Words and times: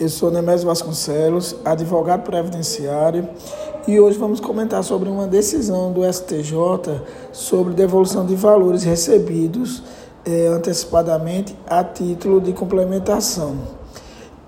Eu 0.00 0.08
sou 0.08 0.30
Nemésio 0.30 0.68
Vasconcelos, 0.68 1.56
advogado 1.64 2.22
previdenciário, 2.22 3.28
e 3.84 3.98
hoje 3.98 4.16
vamos 4.16 4.38
comentar 4.38 4.84
sobre 4.84 5.08
uma 5.08 5.26
decisão 5.26 5.90
do 5.90 6.04
STJ 6.04 6.54
sobre 7.32 7.74
devolução 7.74 8.24
de 8.24 8.36
valores 8.36 8.84
recebidos 8.84 9.82
eh, 10.24 10.46
antecipadamente 10.46 11.56
a 11.66 11.82
título 11.82 12.40
de 12.40 12.52
complementação. 12.52 13.56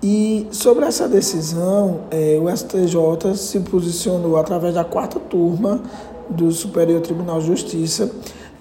E 0.01 0.47
sobre 0.51 0.85
essa 0.85 1.05
decisão, 1.09 2.03
eh, 2.11 2.39
o 2.41 2.49
STJ 2.49 3.35
se 3.35 3.59
posicionou 3.59 4.37
através 4.37 4.73
da 4.73 4.85
quarta 4.85 5.19
turma 5.19 5.81
do 6.29 6.49
Superior 6.53 7.01
Tribunal 7.01 7.41
de 7.41 7.47
Justiça 7.47 8.09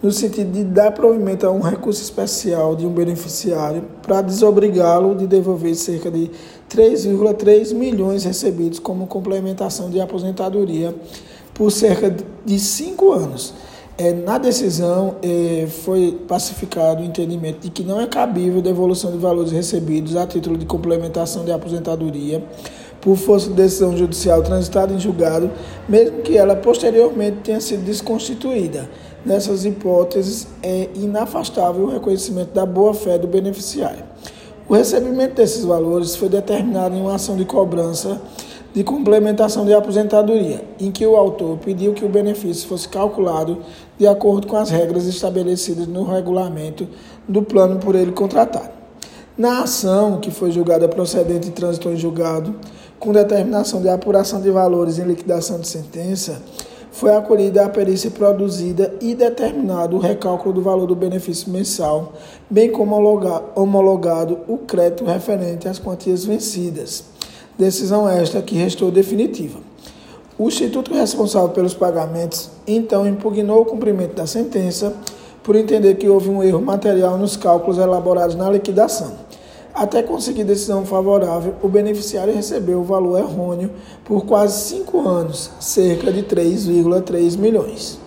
no 0.02 0.10
sentido 0.10 0.52
de 0.52 0.64
dar 0.64 0.92
provimento 0.92 1.46
a 1.46 1.50
um 1.50 1.60
recurso 1.60 2.02
especial 2.02 2.74
de 2.74 2.86
um 2.86 2.90
beneficiário 2.90 3.84
para 4.02 4.22
desobrigá-lo 4.22 5.14
de 5.14 5.26
devolver 5.26 5.74
cerca 5.74 6.10
de 6.10 6.30
3,3 6.70 7.74
milhões 7.74 8.24
recebidos 8.24 8.78
como 8.78 9.06
complementação 9.06 9.90
de 9.90 10.00
aposentadoria 10.00 10.94
por 11.52 11.70
cerca 11.70 12.14
de 12.44 12.58
cinco 12.58 13.12
anos. 13.12 13.52
É, 13.98 14.14
na 14.14 14.38
decisão 14.38 15.16
é, 15.22 15.66
foi 15.66 16.18
pacificado 16.26 17.02
o 17.02 17.04
entendimento 17.04 17.60
de 17.60 17.68
que 17.68 17.82
não 17.82 18.00
é 18.00 18.06
cabível 18.06 18.62
devolução 18.62 19.12
de 19.12 19.18
valores 19.18 19.52
recebidos 19.52 20.16
a 20.16 20.26
título 20.26 20.56
de 20.56 20.64
complementação 20.64 21.44
de 21.44 21.52
aposentadoria 21.52 22.42
por 23.00 23.16
força 23.16 23.48
de 23.48 23.54
decisão 23.54 23.96
judicial 23.96 24.42
transitada 24.42 24.92
em 24.92 24.98
julgado, 24.98 25.50
mesmo 25.88 26.22
que 26.22 26.36
ela 26.36 26.54
posteriormente 26.54 27.38
tenha 27.42 27.60
sido 27.60 27.84
desconstituída 27.84 28.88
Nessas 29.24 29.66
hipóteses, 29.66 30.46
é 30.62 30.88
inafastável 30.94 31.84
o 31.84 31.90
reconhecimento 31.90 32.54
da 32.54 32.64
boa-fé 32.64 33.18
do 33.18 33.26
beneficiário. 33.26 34.02
O 34.66 34.74
recebimento 34.74 35.34
desses 35.34 35.62
valores 35.62 36.16
foi 36.16 36.30
determinado 36.30 36.96
em 36.96 37.02
uma 37.02 37.16
ação 37.16 37.36
de 37.36 37.44
cobrança 37.44 38.20
de 38.72 38.84
complementação 38.84 39.66
de 39.66 39.74
aposentadoria, 39.74 40.64
em 40.78 40.92
que 40.92 41.04
o 41.04 41.16
autor 41.16 41.58
pediu 41.58 41.92
que 41.92 42.04
o 42.04 42.08
benefício 42.08 42.68
fosse 42.68 42.88
calculado 42.88 43.58
de 43.98 44.06
acordo 44.06 44.46
com 44.46 44.56
as 44.56 44.70
regras 44.70 45.06
estabelecidas 45.06 45.88
no 45.88 46.04
regulamento 46.04 46.88
do 47.28 47.42
plano 47.42 47.80
por 47.80 47.96
ele 47.96 48.12
contratado. 48.12 48.79
Na 49.40 49.62
ação, 49.62 50.20
que 50.20 50.30
foi 50.30 50.50
julgada 50.50 50.86
procedente 50.86 51.48
e 51.48 51.50
trânsito 51.50 51.88
em 51.88 51.96
julgado, 51.96 52.54
com 52.98 53.10
determinação 53.10 53.80
de 53.80 53.88
apuração 53.88 54.38
de 54.38 54.50
valores 54.50 54.98
em 54.98 55.04
liquidação 55.04 55.58
de 55.58 55.66
sentença, 55.66 56.42
foi 56.92 57.16
acolhida 57.16 57.64
a 57.64 57.68
perícia 57.70 58.10
produzida 58.10 58.94
e 59.00 59.14
determinado 59.14 59.96
o 59.96 59.98
recálculo 59.98 60.52
do 60.52 60.60
valor 60.60 60.86
do 60.86 60.94
benefício 60.94 61.50
mensal, 61.50 62.12
bem 62.50 62.70
como 62.70 62.94
homologado 63.54 64.40
o 64.46 64.58
crédito 64.58 65.06
referente 65.06 65.66
às 65.66 65.78
quantias 65.78 66.22
vencidas. 66.22 67.04
Decisão 67.58 68.06
esta 68.06 68.42
que 68.42 68.56
restou 68.56 68.90
definitiva. 68.90 69.58
O 70.38 70.48
instituto 70.48 70.92
responsável 70.92 71.48
pelos 71.48 71.72
pagamentos 71.72 72.50
então 72.66 73.08
impugnou 73.08 73.62
o 73.62 73.64
cumprimento 73.64 74.16
da 74.16 74.26
sentença 74.26 74.92
por 75.42 75.56
entender 75.56 75.94
que 75.94 76.10
houve 76.10 76.28
um 76.28 76.42
erro 76.42 76.60
material 76.60 77.16
nos 77.16 77.38
cálculos 77.38 77.78
elaborados 77.78 78.36
na 78.36 78.50
liquidação. 78.50 79.29
Até 79.80 80.02
conseguir 80.02 80.44
decisão 80.44 80.84
favorável, 80.84 81.54
o 81.62 81.66
beneficiário 81.66 82.34
recebeu 82.34 82.80
o 82.80 82.84
valor 82.84 83.18
errôneo 83.18 83.70
por 84.04 84.26
quase 84.26 84.68
cinco 84.68 85.08
anos, 85.08 85.50
cerca 85.58 86.12
de 86.12 86.22
3,3 86.22 87.38
milhões. 87.38 87.98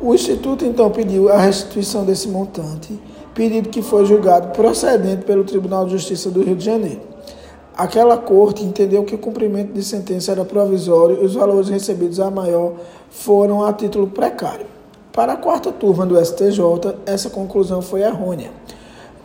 O 0.00 0.14
Instituto 0.14 0.64
então 0.64 0.88
pediu 0.88 1.28
a 1.28 1.38
restituição 1.38 2.04
desse 2.04 2.28
montante, 2.28 3.00
pedido 3.34 3.68
que 3.68 3.82
foi 3.82 4.06
julgado 4.06 4.52
procedente 4.52 5.24
pelo 5.24 5.42
Tribunal 5.42 5.86
de 5.86 5.90
Justiça 5.90 6.30
do 6.30 6.40
Rio 6.40 6.54
de 6.54 6.64
Janeiro. 6.64 7.00
Aquela 7.76 8.16
corte 8.16 8.62
entendeu 8.62 9.02
que 9.02 9.16
o 9.16 9.18
cumprimento 9.18 9.72
de 9.72 9.82
sentença 9.82 10.30
era 10.30 10.44
provisório 10.44 11.20
e 11.20 11.26
os 11.26 11.34
valores 11.34 11.68
recebidos 11.68 12.20
a 12.20 12.30
maior 12.30 12.74
foram 13.10 13.64
a 13.64 13.72
título 13.72 14.06
precário. 14.06 14.66
Para 15.12 15.32
a 15.32 15.36
quarta 15.36 15.72
turma 15.72 16.06
do 16.06 16.16
STJ, 16.24 16.60
essa 17.04 17.28
conclusão 17.28 17.82
foi 17.82 18.02
errônea. 18.02 18.52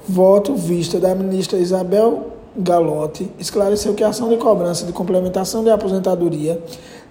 Voto 0.10 0.56
vista 0.56 1.00
da 1.00 1.14
ministra 1.14 1.60
Isabel 1.60 2.32
Galotti 2.58 3.32
esclareceu 3.38 3.94
que 3.94 4.04
a 4.04 4.10
ação 4.10 4.30
de 4.30 4.38
cobrança 4.38 4.84
de 4.84 4.92
complementação 4.92 5.64
de 5.64 5.70
aposentadoria 5.70 6.60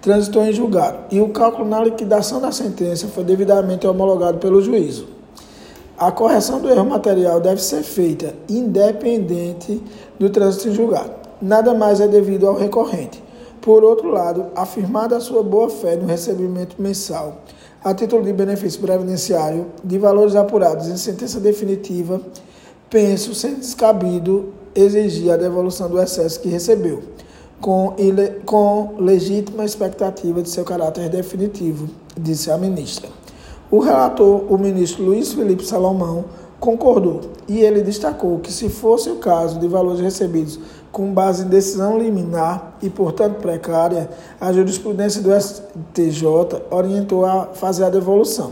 transitou 0.01 0.43
em 0.43 0.51
julgado 0.51 0.97
e 1.09 1.21
o 1.21 1.29
cálculo 1.29 1.67
na 1.67 1.81
liquidação 1.81 2.41
da 2.41 2.51
sentença 2.51 3.07
foi 3.07 3.23
devidamente 3.23 3.87
homologado 3.87 4.39
pelo 4.39 4.61
juízo. 4.61 5.07
A 5.97 6.11
correção 6.11 6.59
do 6.59 6.69
erro 6.69 6.85
material 6.85 7.39
deve 7.39 7.61
ser 7.61 7.81
feita 7.81 8.35
independente 8.49 9.81
do 10.19 10.29
trânsito 10.29 10.67
em 10.67 10.73
julgado. 10.73 11.11
Nada 11.41 11.73
mais 11.73 12.01
é 12.01 12.09
devido 12.09 12.45
ao 12.45 12.55
recorrente. 12.55 13.23
Por 13.61 13.85
outro 13.85 14.09
lado, 14.09 14.47
afirmada 14.53 15.15
a 15.15 15.21
sua 15.21 15.41
boa-fé 15.41 15.95
no 15.95 16.07
recebimento 16.07 16.75
mensal, 16.77 17.37
a 17.83 17.93
título 17.93 18.23
de 18.23 18.33
benefício 18.33 18.81
previdenciário, 18.81 19.67
de 19.81 19.97
valores 19.97 20.35
apurados 20.35 20.87
em 20.87 20.97
sentença 20.97 21.39
definitiva, 21.39 22.19
penso 22.91 23.33
ser 23.33 23.55
descabido 23.55 24.49
exigir 24.75 25.31
a 25.31 25.37
devolução 25.37 25.89
do 25.89 25.99
excesso 25.99 26.41
que 26.41 26.49
recebeu, 26.49 27.01
com, 27.61 27.95
ile, 27.97 28.41
com 28.45 28.95
legítima 28.99 29.63
expectativa 29.63 30.41
de 30.41 30.49
seu 30.49 30.65
caráter 30.65 31.09
definitivo, 31.09 31.87
disse 32.19 32.51
a 32.51 32.57
ministra. 32.57 33.09
O 33.71 33.79
relator, 33.79 34.43
o 34.51 34.57
ministro 34.57 35.05
Luiz 35.05 35.31
Felipe 35.31 35.65
Salomão, 35.65 36.25
concordou 36.59 37.21
e 37.47 37.61
ele 37.61 37.81
destacou 37.81 38.39
que, 38.39 38.51
se 38.51 38.67
fosse 38.67 39.09
o 39.09 39.15
caso 39.15 39.57
de 39.57 39.67
valores 39.67 40.01
recebidos 40.01 40.59
com 40.91 41.13
base 41.13 41.45
em 41.45 41.47
decisão 41.47 41.97
liminar 41.97 42.77
e, 42.81 42.89
portanto, 42.89 43.39
precária, 43.39 44.09
a 44.39 44.51
jurisprudência 44.51 45.21
do 45.21 45.31
STJ 45.31 46.27
orientou 46.69 47.25
a 47.25 47.45
fazer 47.53 47.85
a 47.85 47.89
devolução. 47.89 48.51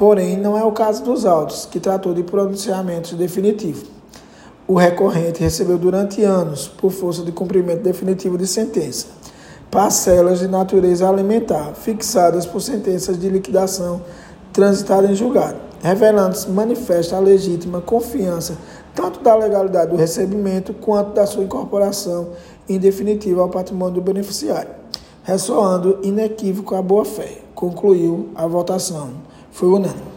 Porém, 0.00 0.38
não 0.38 0.56
é 0.56 0.64
o 0.64 0.72
caso 0.72 1.04
dos 1.04 1.26
autos, 1.26 1.66
que 1.66 1.78
tratou 1.78 2.14
de 2.14 2.22
pronunciamentos 2.22 3.12
definitivos. 3.12 3.84
O 4.66 4.74
recorrente 4.74 5.42
recebeu 5.42 5.76
durante 5.76 6.24
anos, 6.24 6.66
por 6.66 6.90
força 6.90 7.22
de 7.22 7.30
cumprimento 7.30 7.82
definitivo 7.82 8.38
de 8.38 8.46
sentença, 8.46 9.08
parcelas 9.70 10.38
de 10.38 10.48
natureza 10.48 11.06
alimentar 11.06 11.74
fixadas 11.74 12.46
por 12.46 12.62
sentenças 12.62 13.20
de 13.20 13.28
liquidação 13.28 14.00
transitada 14.54 15.06
em 15.06 15.14
julgado, 15.14 15.58
revelando-se 15.82 16.48
manifesta 16.48 17.16
a 17.16 17.20
legítima 17.20 17.82
confiança 17.82 18.56
tanto 18.94 19.20
da 19.20 19.34
legalidade 19.34 19.90
do 19.90 19.98
recebimento 19.98 20.72
quanto 20.72 21.12
da 21.12 21.26
sua 21.26 21.44
incorporação 21.44 22.30
em 22.66 22.78
definitiva 22.78 23.42
ao 23.42 23.50
patrimônio 23.50 23.96
do 23.96 24.00
beneficiário, 24.00 24.70
ressoando 25.24 25.98
inequívoco 26.02 26.74
a 26.74 26.80
boa-fé. 26.80 27.42
Concluiu 27.54 28.30
a 28.34 28.46
votação 28.46 29.28
foi 29.50 29.68
unânime. 29.68 30.10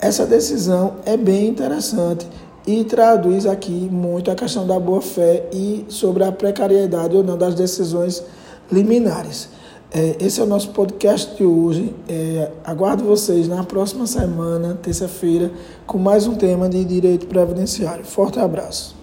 Essa 0.00 0.24
decisão 0.24 0.96
é 1.04 1.16
bem 1.16 1.48
interessante 1.48 2.26
e 2.66 2.84
traduz 2.84 3.46
aqui 3.46 3.88
muito 3.90 4.30
a 4.30 4.34
questão 4.34 4.66
da 4.66 4.78
boa-fé 4.78 5.48
e 5.52 5.86
sobre 5.88 6.22
a 6.22 6.30
precariedade 6.30 7.16
ou 7.16 7.24
não 7.24 7.36
das 7.36 7.54
decisões 7.54 8.22
liminares. 8.70 9.48
É, 9.90 10.16
esse 10.20 10.38
é 10.38 10.44
o 10.44 10.46
nosso 10.46 10.68
podcast 10.70 11.34
de 11.34 11.44
hoje. 11.44 11.94
É, 12.08 12.50
aguardo 12.62 13.04
vocês 13.04 13.48
na 13.48 13.64
próxima 13.64 14.06
semana, 14.06 14.78
terça-feira, 14.82 15.50
com 15.86 15.96
mais 15.96 16.26
um 16.26 16.34
tema 16.34 16.68
de 16.68 16.84
direito 16.84 17.26
previdenciário. 17.26 18.04
Forte 18.04 18.38
abraço. 18.38 18.97